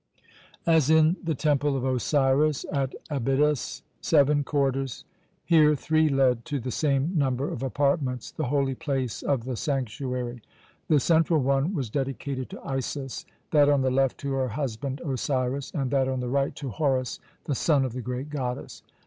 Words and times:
As 0.65 0.89
in 0.89 1.15
the 1.23 1.35
Temple 1.35 1.77
of 1.77 1.85
Osiris 1.85 2.65
at 2.71 2.95
Abydos 3.11 3.83
seven 4.01 4.43
corridors, 4.43 5.05
here 5.45 5.75
three 5.75 6.09
led 6.09 6.43
to 6.45 6.59
the 6.59 6.71
same 6.71 7.15
number 7.15 7.47
of 7.53 7.61
apartments, 7.61 8.31
the 8.31 8.45
holy 8.45 8.73
place 8.73 9.21
of 9.21 9.43
the 9.43 9.55
sanctuary. 9.55 10.41
The 10.87 10.99
central 10.99 11.39
one 11.43 11.75
was 11.75 11.91
dedicated 11.91 12.49
to 12.49 12.61
Isis, 12.67 13.27
that 13.51 13.69
on 13.69 13.83
the 13.83 13.91
left 13.91 14.17
to 14.21 14.31
her 14.31 14.47
husband 14.47 15.01
Osiris, 15.05 15.69
and 15.71 15.91
that 15.91 16.07
on 16.07 16.19
the 16.19 16.29
right 16.29 16.55
to 16.55 16.69
Horus, 16.69 17.19
the 17.43 17.53
son 17.53 17.85
of 17.85 17.93
the 17.93 18.01
great 18.01 18.31
goddess. 18.31 18.81